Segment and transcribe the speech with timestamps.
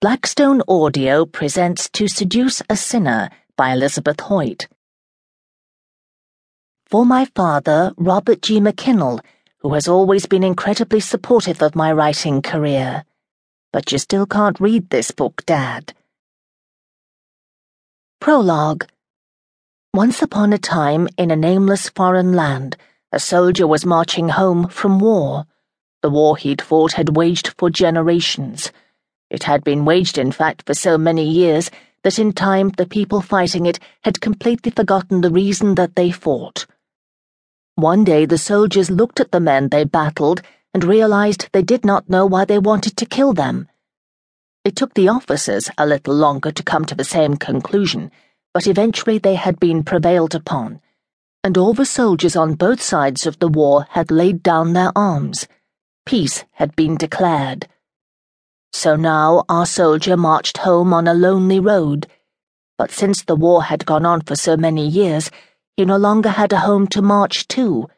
[0.00, 4.68] Blackstone Audio presents To Seduce a Sinner by Elizabeth Hoyt.
[6.86, 8.60] For my father, Robert G.
[8.60, 9.18] McKinnell,
[9.58, 13.04] who has always been incredibly supportive of my writing career.
[13.72, 15.92] But you still can't read this book, Dad.
[18.20, 18.86] Prologue
[19.92, 22.76] Once upon a time, in a nameless foreign land,
[23.10, 25.46] a soldier was marching home from war.
[26.02, 28.70] The war he'd fought had waged for generations.
[29.30, 31.70] It had been waged, in fact, for so many years
[32.02, 36.66] that in time the people fighting it had completely forgotten the reason that they fought.
[37.74, 42.08] One day the soldiers looked at the men they battled and realized they did not
[42.08, 43.68] know why they wanted to kill them.
[44.64, 48.10] It took the officers a little longer to come to the same conclusion,
[48.52, 50.80] but eventually they had been prevailed upon,
[51.44, 55.46] and all the soldiers on both sides of the war had laid down their arms.
[56.04, 57.68] Peace had been declared.
[58.78, 62.06] So now our soldier marched home on a lonely road.
[62.76, 65.32] But since the war had gone on for so many years,
[65.76, 67.88] he no longer had a home to march to,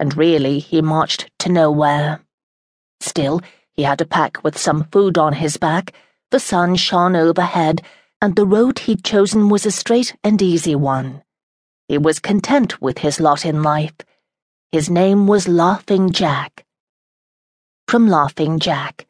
[0.00, 2.20] and really he marched to nowhere.
[2.98, 3.42] Still,
[3.74, 5.92] he had a pack with some food on his back,
[6.32, 7.82] the sun shone overhead,
[8.20, 11.22] and the road he'd chosen was a straight and easy one.
[11.86, 13.94] He was content with his lot in life.
[14.72, 16.64] His name was Laughing Jack.
[17.86, 19.06] From Laughing Jack.